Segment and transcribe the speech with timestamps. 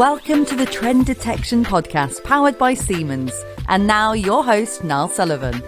[0.00, 3.34] Welcome to the Trend Detection Podcast powered by Siemens.
[3.68, 5.62] And now your host, Niall Sullivan.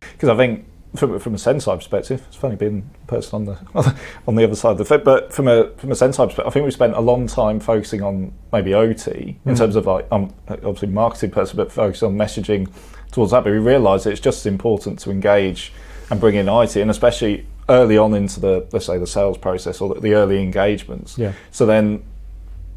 [0.00, 0.66] Because I think
[0.96, 3.96] from, from a Senseye perspective, it's funny being a person on the
[4.26, 6.50] on the other side of the fit, but from a from a Senseye perspective, I
[6.50, 9.56] think we spent a long time focusing on maybe OT in mm.
[9.56, 12.72] terms of like I'm obviously marketing person, but focused on messaging
[13.12, 13.44] towards that.
[13.44, 15.72] But we realised it's just as important to engage
[16.10, 19.80] and bring in IT, and especially early on into the let's say the sales process
[19.80, 21.16] or the, early engagements.
[21.18, 21.32] Yeah.
[21.50, 22.02] So then,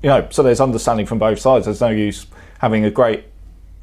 [0.01, 1.65] you know, so there's understanding from both sides.
[1.65, 2.27] There's no use
[2.59, 3.25] having a great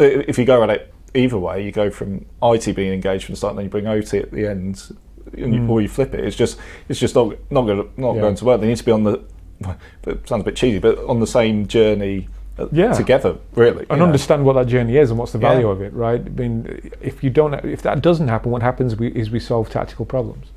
[0.01, 1.65] if you go at it either way.
[1.65, 4.31] You go from IT being engaged from the start, and then you bring OT at
[4.31, 4.97] the end,
[5.33, 5.69] mm.
[5.69, 6.25] or you flip it.
[6.25, 8.21] It's just it's just not not going not yeah.
[8.21, 8.61] going to work.
[8.61, 9.23] They need to be on the.
[10.07, 12.29] It sounds a bit cheesy, but on the same journey
[12.59, 12.93] uh, yeah.
[12.93, 14.05] together, really, and know.
[14.05, 15.73] understand what that journey is and what's the value yeah.
[15.73, 16.21] of it, right?
[16.21, 20.05] I mean, if you don't, if that doesn't happen, what happens is we solve tactical
[20.05, 20.49] problems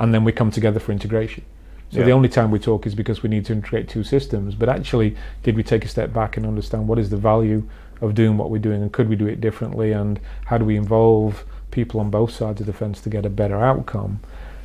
[0.00, 1.44] and then we come together for integration.
[1.92, 2.06] So yeah.
[2.06, 4.54] the only time we talk is because we need to integrate two systems.
[4.54, 7.68] But actually, did we take a step back and understand what is the value
[8.00, 10.76] of doing what we're doing, and could we do it differently, and how do we
[10.76, 14.20] involve people on both sides of the fence to get a better outcome?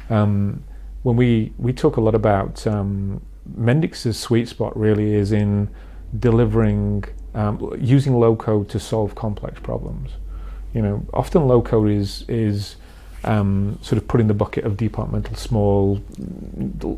[0.10, 0.64] Um,
[1.04, 3.22] when we we talk a lot about um,
[3.60, 5.70] Mendix's sweet spot, really is in
[6.18, 10.12] delivering um, using low code to solve complex problems.
[10.74, 12.78] You know, often low code is is
[13.26, 16.00] um, sort of put in the bucket of departmental, small,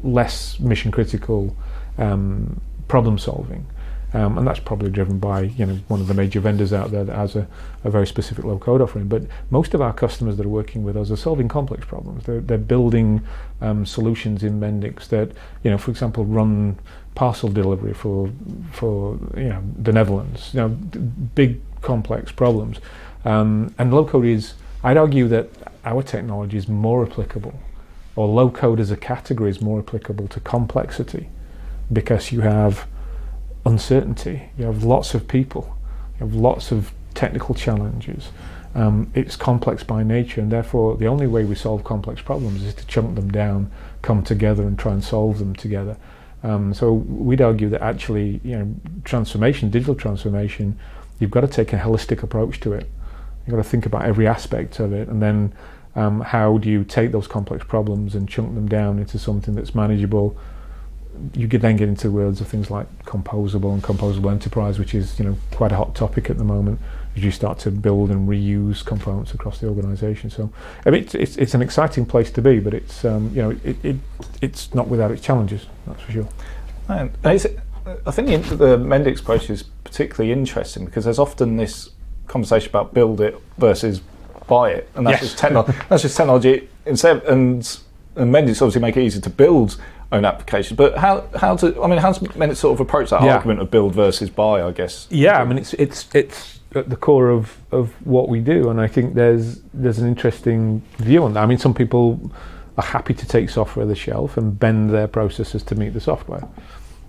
[0.03, 1.55] less mission critical
[1.97, 3.65] um, problem solving.
[4.13, 7.03] Um, and that's probably driven by you know one of the major vendors out there
[7.03, 7.45] that has a,
[7.83, 9.09] a, very specific low code offering.
[9.09, 12.23] But most of our customers that are working with us are solving complex problems.
[12.25, 13.21] They're, they're building
[13.59, 16.79] um, solutions in Mendix that you know, for example, run
[17.15, 18.31] parcel delivery for
[18.71, 20.51] for you know the Netherlands.
[20.53, 22.79] You know, big complex problems.
[23.25, 24.53] Um, and low code is,
[24.85, 25.49] I'd argue that
[25.87, 27.57] our technology is more applicable,
[28.15, 31.29] or low code as a category is more applicable to complexity
[31.91, 32.87] because you have
[33.65, 35.77] uncertainty, you have lots of people,
[36.19, 38.29] you have lots of technical challenges.
[38.75, 42.73] Um, it's complex by nature, and therefore, the only way we solve complex problems is
[42.75, 43.71] to chunk them down,
[44.01, 45.97] come together, and try and solve them together.
[46.43, 50.77] Um, so we'd argue that actually, you know, transformation, digital transformation,
[51.19, 52.87] you've got to take a holistic approach to it.
[53.45, 55.53] You've got to think about every aspect of it, and then
[55.97, 59.73] um, how do you take those complex problems and chunk them down into something that's
[59.73, 60.37] manageable?
[61.33, 65.17] You could then get into words of things like composable and composable enterprise, which is
[65.17, 66.79] you know quite a hot topic at the moment
[67.15, 70.29] as you start to build and reuse components across the organisation.
[70.29, 70.51] So
[70.85, 73.49] I mean, it's, it's, it's an exciting place to be, but it's um, you know
[73.63, 73.95] it, it
[74.39, 75.65] it's not without its challenges.
[75.87, 76.29] That's for sure.
[76.89, 77.37] And I
[78.11, 81.89] think the, the Mendix approach is particularly interesting because there's often this
[82.27, 84.01] conversation about build it versus
[84.47, 85.31] buy it, and that's yes.
[85.31, 85.77] just technology.
[85.89, 86.69] that's just technology.
[86.85, 87.79] Instead, and
[88.15, 89.77] and Mendix obviously make it easier to build
[90.11, 90.77] own applications.
[90.77, 91.81] But how how to?
[91.81, 93.35] I mean, how's Mendix sort of approach that yeah.
[93.35, 94.61] argument of build versus buy?
[94.61, 95.07] I guess.
[95.09, 98.79] Yeah, I mean, it's it's it's at the core of of what we do, and
[98.79, 101.43] I think there's there's an interesting view on that.
[101.43, 102.31] I mean, some people
[102.77, 106.01] are happy to take software off the shelf and bend their processes to meet the
[106.01, 106.47] software.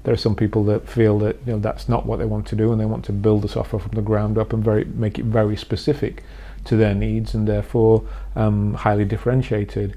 [0.05, 2.57] There are some people that feel that you know that's not what they want to
[2.57, 5.19] do, and they want to build the software from the ground up and very make
[5.19, 6.23] it very specific
[6.65, 8.05] to their needs and therefore
[8.37, 9.95] um, highly differentiated.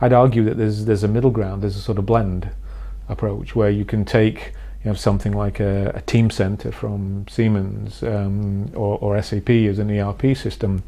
[0.00, 1.62] I'd argue that there's there's a middle ground.
[1.62, 2.50] There's a sort of blend
[3.08, 4.52] approach where you can take
[4.84, 9.90] you know something like a, a Teamcenter from Siemens um, or, or SAP as an
[9.90, 10.82] ERP system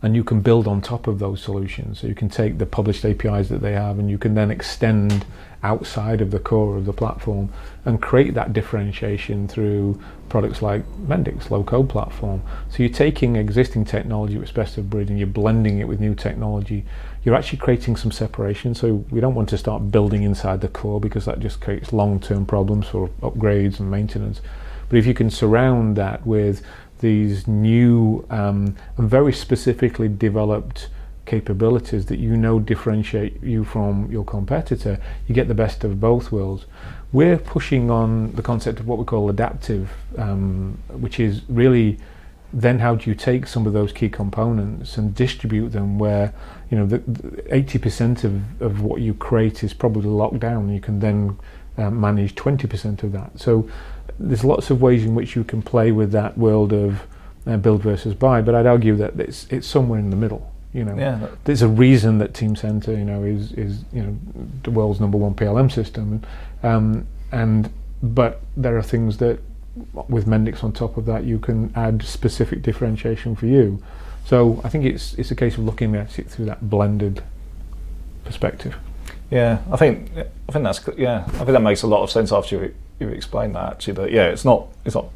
[0.00, 2.00] and you can build on top of those solutions.
[2.00, 5.26] So you can take the published APIs that they have and you can then extend
[5.62, 7.52] outside of the core of the platform
[7.84, 12.42] and create that differentiation through products like Mendix, low code platform.
[12.68, 16.14] So you're taking existing technology with best of breed and you're blending it with new
[16.14, 16.84] technology.
[17.24, 18.76] You're actually creating some separation.
[18.76, 22.46] So we don't want to start building inside the core because that just creates long-term
[22.46, 24.40] problems for upgrades and maintenance.
[24.88, 26.62] But if you can surround that with
[26.98, 30.88] these new um, very specifically developed
[31.26, 36.32] capabilities that you know differentiate you from your competitor, you get the best of both
[36.32, 36.66] worlds.
[37.12, 41.98] We're pushing on the concept of what we call adaptive, um, which is really
[42.52, 46.32] then how do you take some of those key components and distribute them where
[46.70, 50.80] you know the, the 80% of, of what you create is probably locked down you
[50.80, 51.38] can then
[51.78, 53.68] uh, manage 20% of that so
[54.18, 57.06] there's lots of ways in which you can play with that world of
[57.48, 60.52] uh, build versus buy, but I'd argue that it's it's somewhere in the middle.
[60.72, 61.28] You know, yeah.
[61.44, 64.18] there's a reason that Teamcenter, you know, is is you know
[64.64, 66.22] the world's number one PLM system,
[66.62, 67.70] um, and
[68.02, 69.40] but there are things that
[70.08, 73.82] with Mendix on top of that you can add specific differentiation for you.
[74.24, 77.22] So I think it's it's a case of looking at it through that blended
[78.24, 78.76] perspective.
[79.30, 80.10] Yeah, I think
[80.48, 81.24] I think that's yeah.
[81.26, 83.94] I think that makes a lot of sense after you you explained that actually.
[83.94, 85.08] That yeah, it's not it's not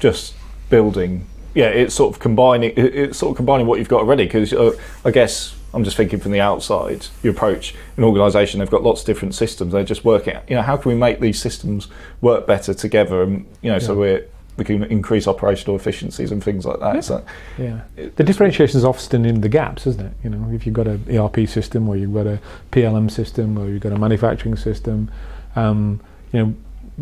[0.00, 0.34] just
[0.68, 1.26] building.
[1.54, 2.72] Yeah, it's sort of combining.
[2.76, 4.24] It's sort of combining what you've got already.
[4.24, 4.72] Because uh,
[5.04, 7.06] I guess I'm just thinking from the outside.
[7.22, 9.72] You approach an organisation; they've got lots of different systems.
[9.72, 10.36] They're just working.
[10.48, 11.88] You know, how can we make these systems
[12.20, 13.22] work better together?
[13.22, 13.78] And you know, yeah.
[13.78, 16.94] so we're we can increase operational efficiencies and things like that.
[16.94, 17.00] Yeah.
[17.00, 17.24] So
[17.58, 17.80] yeah.
[17.96, 20.12] the differentiation is often in the gaps, isn't it?
[20.24, 22.40] You know, if you've got an ERP system or you've got a
[22.72, 25.10] PLM system or you've got a manufacturing system,
[25.54, 26.00] um,
[26.32, 26.54] you know,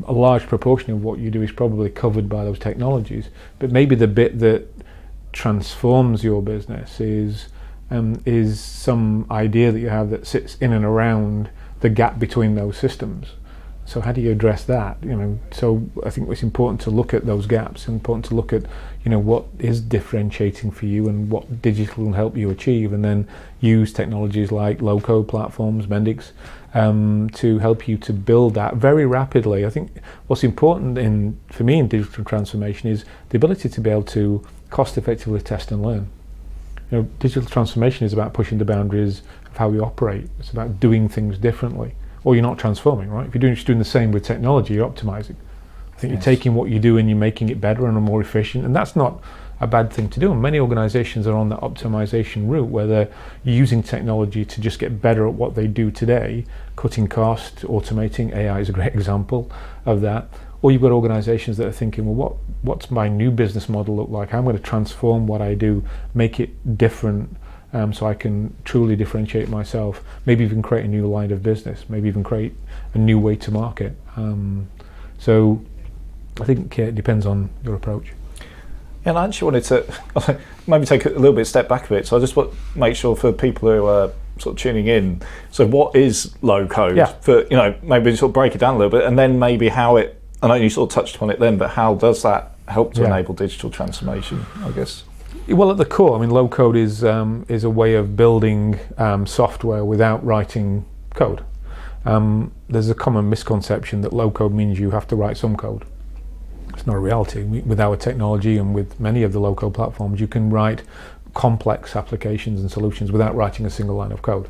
[0.06, 3.28] a large proportion of what you do is probably covered by those technologies.
[3.58, 4.66] But maybe the bit that
[5.32, 7.48] transforms your business is
[7.90, 11.50] um, is some idea that you have that sits in and around
[11.80, 13.28] the gap between those systems.
[13.86, 14.96] So how do you address that?
[15.02, 17.86] You know, so I think it's important to look at those gaps.
[17.86, 18.62] Important to look at,
[19.04, 23.04] you know, what is differentiating for you and what digital can help you achieve, and
[23.04, 23.28] then
[23.60, 26.32] use technologies like low-code platforms, Mendix,
[26.72, 29.66] um, to help you to build that very rapidly.
[29.66, 29.90] I think
[30.28, 34.44] what's important in for me in digital transformation is the ability to be able to
[34.70, 36.08] cost-effectively test and learn.
[36.90, 39.20] You know, digital transformation is about pushing the boundaries
[39.50, 40.28] of how we operate.
[40.38, 43.26] It's about doing things differently or you're not transforming, right?
[43.26, 45.36] If you're doing, just doing the same with technology, you're optimizing.
[45.92, 46.26] I think yes.
[46.26, 48.96] you're taking what you do and you're making it better and more efficient, and that's
[48.96, 49.22] not
[49.60, 50.32] a bad thing to do.
[50.32, 53.12] And many organizations are on that optimization route where they're
[53.44, 56.44] using technology to just get better at what they do today,
[56.76, 58.34] cutting costs, automating.
[58.34, 59.50] AI is a great example
[59.84, 60.28] of that.
[60.62, 64.08] Or you've got organizations that are thinking, well, what, what's my new business model look
[64.08, 64.32] like?
[64.32, 65.84] I'm going to transform what I do,
[66.14, 67.36] make it different
[67.74, 70.02] um, so I can truly differentiate myself.
[70.26, 71.84] Maybe even create a new line of business.
[71.88, 72.54] Maybe even create
[72.94, 73.96] a new way to market.
[74.16, 74.68] Um,
[75.18, 75.60] so
[76.40, 78.12] I think yeah, it depends on your approach.
[79.04, 82.06] And I actually wanted to maybe take a little bit step back a bit.
[82.06, 85.20] So I just want to make sure for people who are sort of tuning in.
[85.50, 86.96] So what is low code?
[86.96, 87.06] Yeah.
[87.06, 89.68] For you know, maybe sort of break it down a little bit, and then maybe
[89.68, 90.20] how it.
[90.42, 93.00] I know you sort of touched upon it then, but how does that help to
[93.00, 93.08] yeah.
[93.08, 94.46] enable digital transformation?
[94.62, 95.02] I guess.
[95.48, 98.78] Well, at the core, I mean, low code is um, is a way of building
[98.96, 101.44] um, software without writing code.
[102.04, 105.84] Um, there's a common misconception that low code means you have to write some code.
[106.70, 107.44] It's not a reality.
[107.44, 110.82] With our technology and with many of the low code platforms, you can write
[111.34, 114.48] complex applications and solutions without writing a single line of code.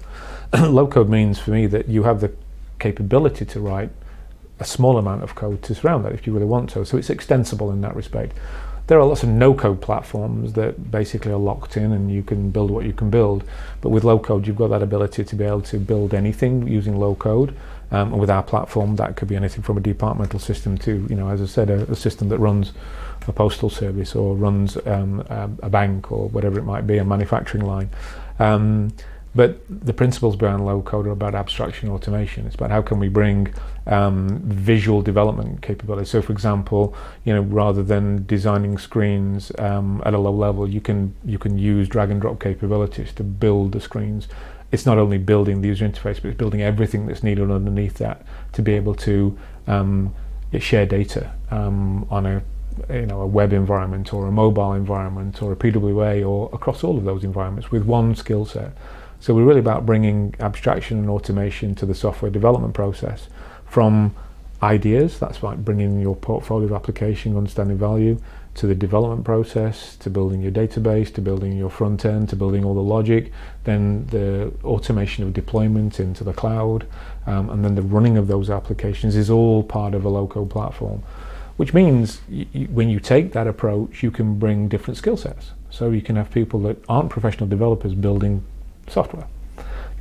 [0.59, 2.33] low code means for me that you have the
[2.79, 3.91] capability to write
[4.61, 6.85] a small amount of code to surround that if you really want to.
[6.85, 8.35] So it's extensible in that respect.
[8.87, 12.71] There are lots of no-code platforms that basically are locked in and you can build
[12.71, 13.43] what you can build.
[13.81, 16.99] But with low code, you've got that ability to be able to build anything using
[16.99, 17.57] low code.
[17.91, 21.17] Um, and with our platform, that could be anything from a departmental system to, you
[21.17, 22.73] know, as I said, a, a system that runs
[23.27, 27.05] a postal service or runs um, a, a, bank or whatever it might be, a
[27.05, 27.89] manufacturing line.
[28.39, 28.93] Um,
[29.35, 32.47] but the principles behind low code are about abstraction automation.
[32.47, 33.53] It's about how can we bring
[33.87, 36.07] um, visual development capability.
[36.07, 36.95] So, for example,
[37.25, 41.59] you know, rather than designing screens um, at a low level, you can you can
[41.59, 44.29] use drag and drop capabilities to build the screens.
[44.71, 48.25] It's not only building the user interface, but it's building everything that's needed underneath that
[48.53, 50.15] to be able to um,
[50.59, 52.43] share data um, on a
[52.91, 56.97] you know a web environment or a mobile environment or a PWA or across all
[56.99, 58.73] of those environments with one skill set.
[59.25, 63.29] So we're really about bringing abstraction and automation to the software development process
[63.65, 64.15] from
[64.63, 68.21] ideas, that's like bringing your portfolio of application, understanding value,
[68.57, 72.67] to the development process, to building your database, to building your front end, to building
[72.67, 73.33] all the logic,
[73.65, 76.87] then the automation of deployment into the cloud,
[77.25, 81.03] um, and then the running of those applications is all part of a low-code platform.
[81.57, 82.21] Which means
[82.69, 85.53] when you take that approach, you can bring different skill sets.
[85.71, 88.45] So you can have people that aren't professional developers building
[88.89, 89.27] software.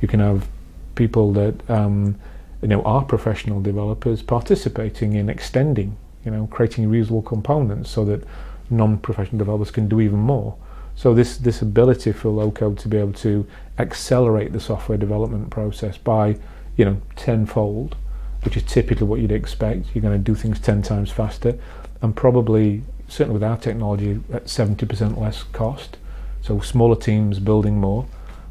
[0.00, 0.46] You can have
[0.94, 2.16] people that um,
[2.62, 8.24] you know are professional developers participating in extending, you know, creating reusable components so that
[8.70, 10.56] non-professional developers can do even more.
[10.96, 13.46] So this this ability for low code to be able to
[13.78, 16.36] accelerate the software development process by
[16.76, 17.96] you know tenfold,
[18.44, 19.86] which is typically what you'd expect.
[19.94, 21.58] You're going to do things ten times faster,
[22.00, 25.98] and probably certainly with our technology at 70% less cost.
[26.42, 28.06] So smaller teams building more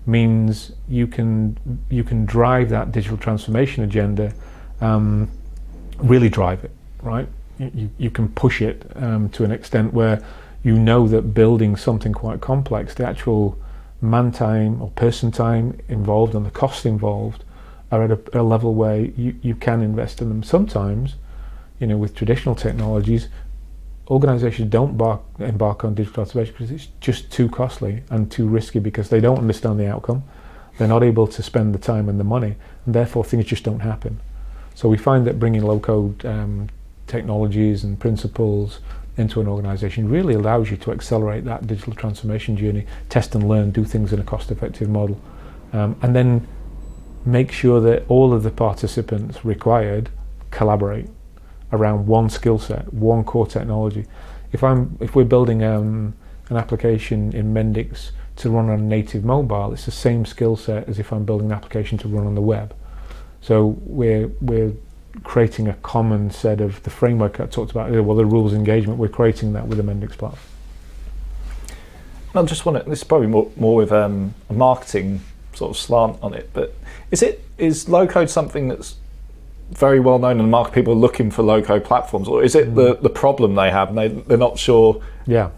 [0.06, 1.58] means you can
[1.90, 4.34] you can drive that digital transformation agenda,
[4.82, 5.30] um,
[5.98, 7.28] really drive it, right?
[7.60, 10.24] You, you can push it um, to an extent where
[10.64, 13.58] you know that building something quite complex, the actual
[14.02, 17.44] man time or person time involved and the costs involved
[17.92, 20.44] are at a, a level where you, you can invest in them.
[20.44, 21.16] Sometimes,
[21.80, 23.28] you know, with traditional technologies,
[24.10, 28.80] organizations don't bark, embark on digital transformation because it's just too costly and too risky
[28.80, 30.24] because they don't understand the outcome.
[30.78, 32.56] They're not able to spend the time and the money,
[32.86, 34.20] and therefore things just don't happen.
[34.76, 36.70] So we find that bringing low code um,
[37.08, 38.80] technologies and principles
[39.16, 43.70] into an organization really allows you to accelerate that digital transformation journey, test and learn,
[43.70, 45.22] do things in a cost effective model,
[45.72, 46.48] um, and then
[47.26, 50.10] make sure that all of the participants required
[50.50, 51.08] collaborate
[51.74, 54.06] around one skill set, one core technology.
[54.54, 56.14] If I'm if we're building um,
[56.50, 61.00] an application in Mendix to run on native mobile, it's the same skill set as
[61.00, 62.74] if I'm building an application to run on the web.
[63.42, 64.74] So we're we're
[65.24, 69.10] creating a common set of the framework I talked about well the rules engagement we're
[69.10, 70.40] creating that with the Mendix platform.
[72.36, 75.22] I just want to this is probably more, more with um, a marketing
[75.54, 76.76] sort of slant on it but
[77.12, 78.96] is it is low code something that's
[79.78, 82.56] very well known in the market people are looking for low code platforms or is
[82.56, 82.76] it mm.
[82.76, 85.50] the, the problem they have and they, they're not sure yeah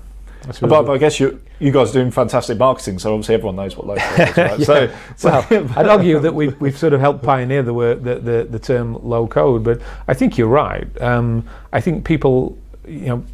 [0.60, 3.78] but, but, I guess you you guys are doing fantastic marketing, so obviously everyone knows
[3.78, 4.38] what low code is.
[4.38, 4.38] Right?
[4.38, 4.58] yeah.
[4.58, 8.16] so, so well, I'd argue that we've, we've sort of helped pioneer the, word, the,
[8.16, 10.86] the, the term low code, but I think you're right.
[11.02, 13.26] Um, I think people, you know,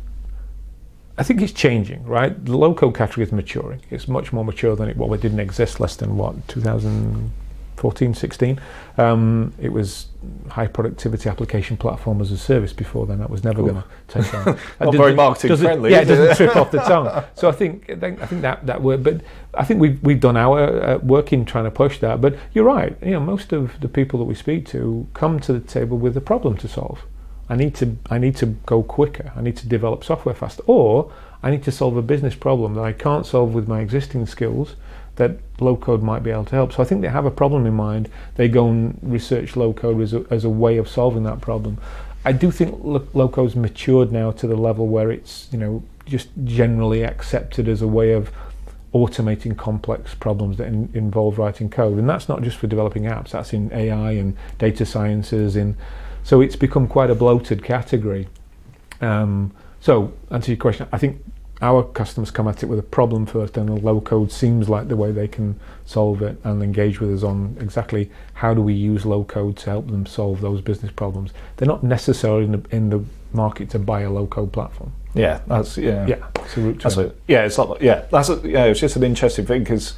[1.17, 2.45] I think it's changing, right?
[2.45, 3.81] The low code category is maturing.
[3.89, 7.31] It's much more mature than it well, it didn't exist less than what 2000
[7.81, 8.61] 14, 16.
[8.99, 10.05] Um, it was
[10.49, 13.17] high productivity application platform as a service before then.
[13.17, 14.45] That was never going to take on.
[14.79, 15.89] Not very marketing friendly.
[15.89, 17.23] yeah, it doesn't trip off the tongue.
[17.33, 19.03] So I think I think that that worked.
[19.03, 19.21] But
[19.55, 22.21] I think we've we've done our uh, work in trying to push that.
[22.21, 22.95] But you're right.
[23.01, 26.15] You know, most of the people that we speak to come to the table with
[26.15, 27.01] a problem to solve.
[27.49, 29.33] I need to I need to go quicker.
[29.35, 31.11] I need to develop software faster, or
[31.41, 34.75] I need to solve a business problem that I can't solve with my existing skills
[35.15, 36.73] that low code might be able to help.
[36.73, 38.09] So I think they have a problem in mind.
[38.35, 41.77] They go and research low code as a, as a way of solving that problem.
[42.23, 46.29] I do think low code's matured now to the level where it's you know just
[46.43, 48.31] generally accepted as a way of
[48.93, 53.31] automating complex problems that in, involve writing code, and that's not just for developing apps.
[53.31, 55.55] That's in AI and data sciences.
[55.55, 55.75] In
[56.23, 58.27] so it's become quite a bloated category.
[58.99, 61.23] Um, so answer your question, I think
[61.61, 64.87] our customers come at it with a problem first, and the low code seems like
[64.87, 68.73] the way they can solve it and engage with us on exactly how do we
[68.73, 71.31] use low code to help them solve those business problems.
[71.57, 73.03] They're not necessarily in the, in the
[73.33, 74.93] market to buy a low code platform.
[75.13, 78.65] Yeah, that's yeah, yeah, it's a that's a, yeah, it's not yeah, that's a, yeah,
[78.65, 79.93] it's just an interesting thing because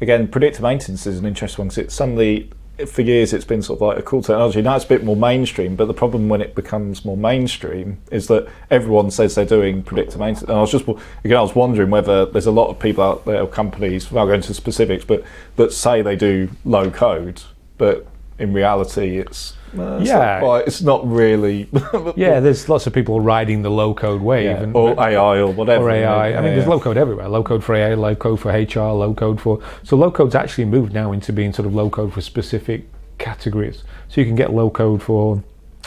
[0.00, 2.50] again, predictive maintenance is an interesting one because it suddenly
[2.86, 4.62] for years it's been sort of like a cool technology.
[4.62, 8.28] Now it's a bit more mainstream, but the problem when it becomes more mainstream is
[8.28, 10.48] that everyone says they're doing predictive maintenance.
[10.48, 13.24] And I was just again, I was wondering whether there's a lot of people out
[13.24, 15.24] there, companies, without going into specifics, but
[15.56, 17.42] that say they do low code,
[17.76, 18.06] but
[18.38, 21.68] in reality it's uh, yeah, not it's not really.
[22.16, 25.52] yeah, there's lots of people riding the low code wave, yeah, and, or AI or
[25.52, 25.86] whatever.
[25.86, 26.36] Or AI.
[26.36, 27.28] I mean, there's low code everywhere.
[27.28, 29.60] Low code for AI, low code for HR, low code for.
[29.82, 32.84] So low code's actually moved now into being sort of low code for specific
[33.18, 33.82] categories.
[34.08, 35.42] So you can get low code for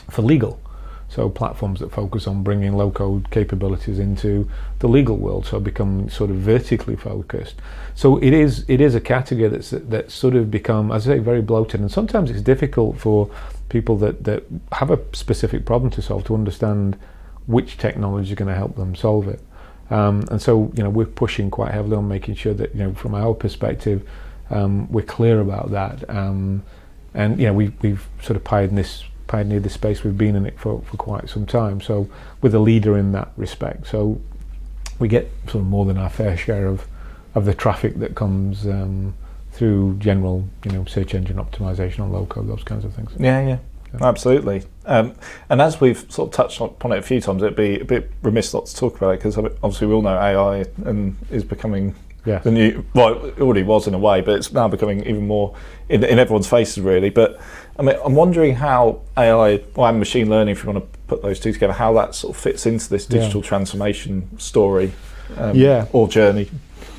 [0.10, 0.60] for legal.
[1.12, 4.50] So platforms that focus on bringing low code capabilities into
[4.80, 7.56] the legal world, so become sort of vertically focused.
[7.96, 11.20] So it is it is a category that's that's sort of become, as I say,
[11.20, 13.30] very bloated, and sometimes it's difficult for
[13.68, 16.98] people that that have a specific problem to solve to understand
[17.46, 19.41] which technology is going to help them solve it.
[19.89, 22.94] Um, and so you know we're pushing quite heavily on making sure that you know
[22.94, 24.10] from our perspective
[24.50, 26.10] um, we're clear about that.
[26.10, 26.63] Um,
[27.13, 30.04] and you know we we've sort of pioneered this pioneered this space.
[30.04, 31.80] We've been in it for, for quite some time.
[31.80, 32.10] So
[32.42, 33.88] we're the leader in that respect.
[33.88, 34.20] So
[35.00, 36.86] we get sort of more than our fair share of
[37.34, 39.14] of the traffic that comes um,
[39.54, 43.10] through general, you know, search engine optimization on low code, those kinds of things.
[43.18, 43.58] Yeah, yeah.
[43.94, 44.06] yeah.
[44.06, 45.16] Absolutely, um,
[45.50, 48.12] and as we've sort of touched upon it a few times, it'd be a bit
[48.22, 51.96] remiss not to talk about it because obviously we all know AI and is becoming
[52.25, 52.40] yeah.
[52.40, 52.86] the new.
[52.94, 55.56] Well, it already was in a way, but it's now becoming even more
[55.90, 57.10] in, in everyone's faces, really.
[57.10, 57.40] But
[57.78, 61.22] I mean, I'm wondering how AI well, and machine learning, if you want to put
[61.22, 63.48] those two together, how that sort of fits into this digital yeah.
[63.48, 64.92] transformation story,
[65.38, 66.50] um, yeah, or journey.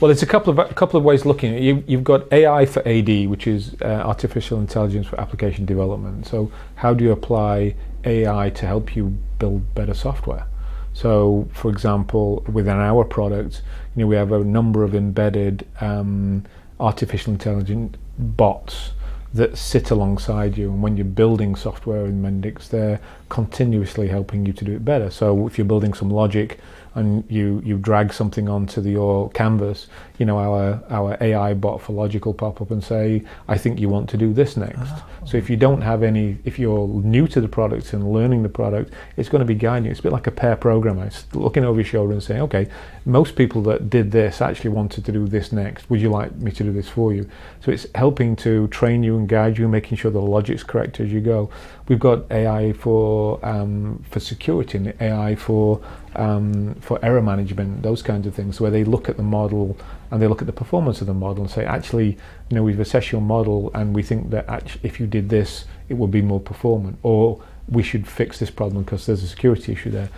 [0.00, 1.62] Well, it's a couple of a couple of ways looking at it.
[1.62, 6.26] You, you've got AI for AD, which is uh, artificial intelligence for application development.
[6.26, 10.47] So, how do you apply AI to help you build better software?
[10.94, 13.62] So, for example, within our product,
[13.96, 16.44] you know, we have a number of embedded um,
[16.78, 18.90] artificial intelligence bots
[19.34, 20.70] that sit alongside you.
[20.70, 25.11] And when you're building software in Mendix, they're continuously helping you to do it better.
[25.11, 26.58] So if you're building some logic
[26.94, 31.80] and you you drag something onto the, your canvas, you know our our AI bot
[31.80, 34.78] for logic will pop up and say, I think you want to do this next.
[34.80, 35.04] Oh.
[35.25, 38.49] So if you don't have any, if you're new to the product and learning the
[38.49, 39.90] product, it's going to be guiding you.
[39.90, 41.06] It's a bit like a pair programmer.
[41.06, 42.68] It's looking over your shoulder and saying, okay,
[43.04, 45.88] most people that did this actually wanted to do this next.
[45.90, 47.28] Would you like me to do this for you?
[47.64, 51.12] So it's helping to train you and guide you, making sure the logic's correct as
[51.12, 51.50] you go.
[51.88, 55.80] We've got AI for um, for security and AI for
[56.14, 59.77] um, for error management, those kinds of things, where they look at the model
[60.11, 62.81] and they look at the performance of the model and say, actually, you know, we've
[62.81, 66.23] assessed your model and we think that actually, if you did this, it would be
[66.23, 70.09] more performant, or we should fix this problem because there's a security issue there.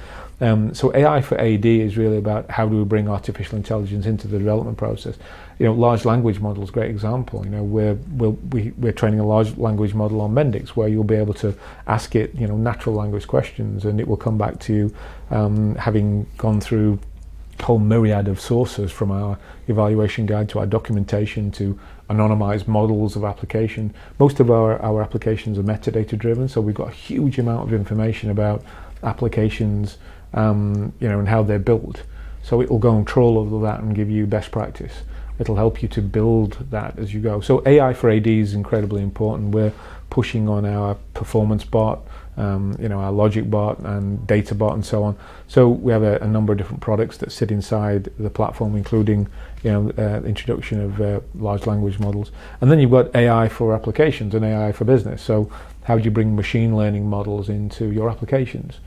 [0.45, 4.29] Um, so AI for AD is really about how do we bring artificial intelligence into
[4.29, 5.17] the development process.
[5.59, 7.43] You know, large language models, great example.
[7.47, 11.03] You know, we're we're, we, we're training a large language model on Mendix, where you'll
[11.03, 14.59] be able to ask it, you know, natural language questions, and it will come back
[14.61, 14.95] to you,
[15.31, 16.99] um, having gone through
[17.59, 21.79] a whole myriad of sources from our evaluation guide to our documentation to
[22.11, 23.95] anonymized models of application.
[24.19, 27.73] Most of our, our applications are metadata driven, so we've got a huge amount of
[27.73, 28.63] information about
[29.03, 29.97] applications,
[30.35, 32.03] um, you know, and how they're built.
[32.43, 35.03] So it will go and troll over that and give you best practice.
[35.39, 37.41] It'll help you to build that as you go.
[37.41, 39.55] So AI for AD is incredibly important.
[39.55, 39.73] We're
[40.11, 44.85] pushing on our performance bot, um, you know, our logic bot and data bot and
[44.85, 45.17] so on.
[45.49, 49.27] So we have a, a, number of different products that sit inside the platform, including,
[49.65, 52.31] you know, uh, introduction of uh, large language models.
[52.61, 55.21] And then you've got AI for applications and AI for business.
[55.21, 55.51] So
[55.85, 58.79] how do you bring machine learning models into your applications?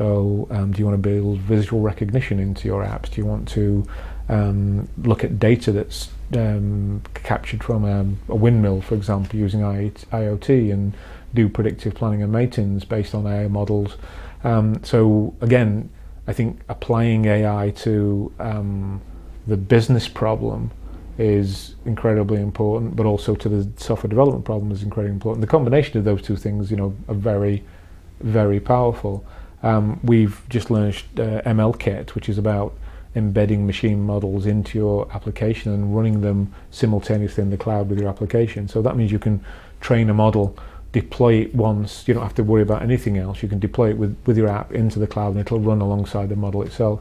[0.00, 3.10] So um, do you want to build visual recognition into your apps?
[3.10, 3.86] Do you want to
[4.30, 10.72] um, look at data that's um, captured from a, a, windmill, for example, using IoT
[10.72, 10.94] and
[11.34, 13.98] do predictive planning and maintenance based on AI models.
[14.42, 15.90] Um, so again,
[16.26, 19.02] I think applying AI to um,
[19.46, 20.70] the business problem
[21.18, 25.42] is incredibly important, but also to the software development problem is incredibly important.
[25.42, 27.62] The combination of those two things, you know, are very,
[28.20, 29.26] very powerful.
[29.62, 32.74] Um, we've just launched uh, ML which is about
[33.14, 38.08] embedding machine models into your application and running them simultaneously in the cloud with your
[38.08, 38.68] application.
[38.68, 39.44] So that means you can
[39.80, 40.56] train a model
[40.92, 43.42] deploy it once, you don't have to worry about anything else.
[43.42, 46.28] You can deploy it with, with your app into the cloud and it'll run alongside
[46.28, 47.00] the model itself.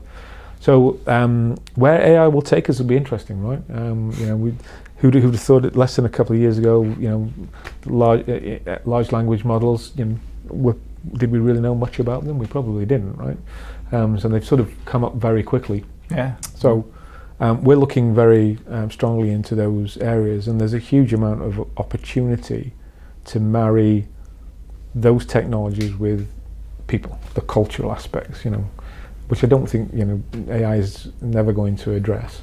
[0.59, 3.61] So um, where AI will take us will be interesting, right?
[3.73, 4.53] Um, you know, we,
[4.97, 7.33] who'd, who'd have thought it less than a couple of years ago, you know,
[7.85, 10.19] large, uh, uh, large language models, you know,
[10.49, 10.75] were,
[11.13, 12.39] did we really know much about them?
[12.39, 13.37] We probably didn't, right?
[13.91, 15.85] Um, so they've sort of come up very quickly.
[16.11, 16.35] Yeah.
[16.55, 16.85] So
[17.39, 21.59] um, we're looking very um, strongly into those areas, and there's a huge amount of
[21.77, 22.73] opportunity
[23.25, 24.07] to marry
[24.93, 26.29] those technologies with
[26.87, 28.69] people, the cultural aspects, you know,
[29.27, 32.41] which I don't think you know AI is never going to address.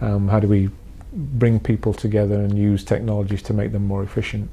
[0.00, 0.70] Um, how do we
[1.12, 4.50] bring people together and use technologies to make them more efficient?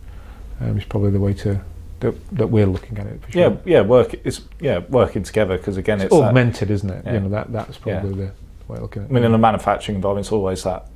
[0.61, 1.61] Um, is probably the way to
[2.03, 3.21] that, that we're looking at it.
[3.23, 3.41] For Sure.
[3.41, 7.05] Yeah, yeah, work it's yeah working together because again it's, it's augmented, is isn't it?
[7.05, 7.13] Yeah.
[7.13, 8.31] You know that that's probably yeah.
[8.67, 9.11] the way of looking at it.
[9.11, 10.87] I mean, in a manufacturing environment, it's always that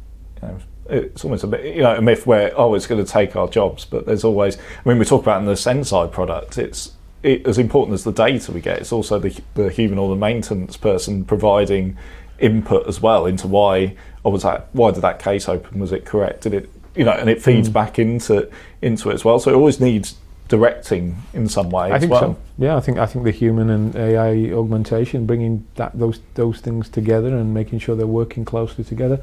[0.41, 0.57] you know,
[0.89, 3.47] it's almost a bit, you know, a myth where oh, it's going to take our
[3.47, 4.57] jobs, but there's always.
[4.57, 6.93] I mean, we talk about in the Senseye product, it's
[7.23, 8.79] it, as important as the data we get.
[8.79, 11.97] It's also the the human or the maintenance person providing
[12.39, 15.79] input as well into why or was that why did that case open?
[15.79, 16.41] Was it correct?
[16.41, 17.11] Did it you know?
[17.11, 17.73] And it feeds mm.
[17.73, 18.49] back into
[18.81, 19.39] into it as well.
[19.39, 20.15] So it always needs
[20.47, 21.91] directing in some way.
[21.91, 22.21] I think well.
[22.21, 22.37] so.
[22.57, 26.89] Yeah, I think I think the human and AI augmentation, bringing that those those things
[26.89, 29.19] together and making sure they're working closely together.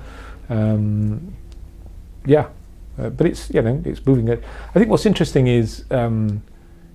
[0.48, 1.34] Um,
[2.26, 2.48] yeah,
[2.98, 4.42] uh, but it's you know it's moving it.
[4.70, 6.42] I think what's interesting is um,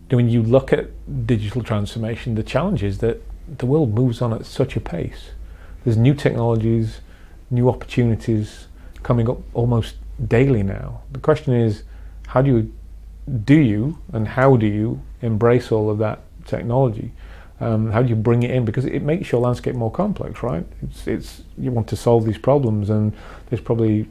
[0.10, 0.90] when you look at
[1.26, 3.22] digital transformation, the challenge is that
[3.58, 5.32] the world moves on at such a pace.
[5.84, 7.02] There's new technologies,
[7.50, 8.68] new opportunities
[9.02, 9.96] coming up almost
[10.28, 11.02] daily now.
[11.12, 11.84] The question is,
[12.28, 12.74] how do you
[13.30, 17.12] do you and how do you embrace all of that technology?
[17.62, 18.64] Um, how do you bring it in?
[18.64, 20.66] Because it makes your landscape more complex, right?
[20.82, 23.14] It's, it's you want to solve these problems, and
[23.50, 24.08] there's probably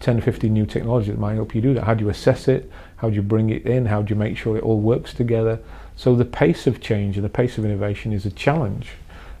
[0.00, 1.84] 10 or 15 new technologies that might help you do that.
[1.84, 2.70] How do you assess it?
[2.96, 3.86] How do you bring it in?
[3.86, 5.60] How do you make sure it all works together?
[5.96, 8.88] So the pace of change and the pace of innovation is a challenge.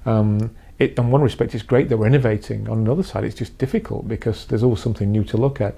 [0.06, 2.68] Um, it, in one respect, it's great that we're innovating.
[2.68, 5.74] On another side, it's just difficult because there's always something new to look at.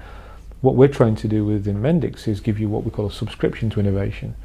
[0.62, 3.68] What we're trying to do within Mendix is give you what we call a subscription
[3.70, 4.36] to innovation.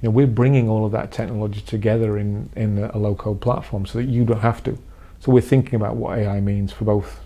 [0.00, 3.98] You know, we're bringing all of that technology together in, in a low-code platform so
[3.98, 4.78] that you don't have to.
[5.18, 7.18] So we're thinking about what AI means for both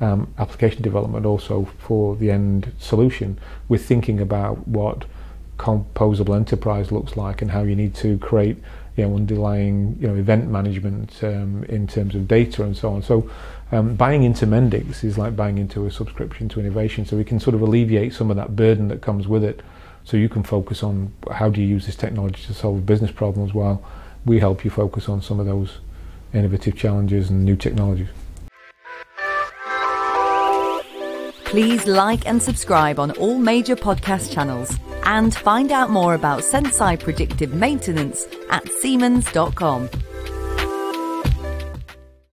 [0.00, 3.38] um, application development also for the end solution.
[3.68, 5.04] We're thinking about what
[5.58, 8.56] composable enterprise looks like and how you need to create
[9.00, 13.02] you know, underlying you know event management um, in terms of data and so on.
[13.02, 13.30] So
[13.72, 17.06] um, buying into Mendix is like buying into a subscription to innovation.
[17.06, 19.62] So we can sort of alleviate some of that burden that comes with it.
[20.04, 23.54] So you can focus on how do you use this technology to solve business problems
[23.54, 23.82] while
[24.26, 25.78] we help you focus on some of those
[26.34, 28.08] innovative challenges and new technologies.
[31.44, 36.98] Please like and subscribe on all major podcast channels and find out more about Senseye
[37.00, 39.88] predictive maintenance at Siemens.com.